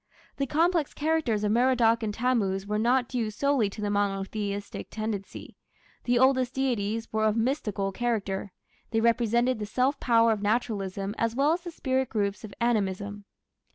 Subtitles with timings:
[0.37, 5.57] The complex characters of Merodach and Tammuz were not due solely to the monotheistic tendency:
[6.05, 8.51] the oldest deities were of mystical character,
[8.89, 13.25] they represented the "Self Power" of Naturalism as well as the spirit groups of Animism.